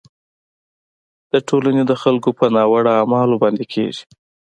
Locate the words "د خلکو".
1.87-2.29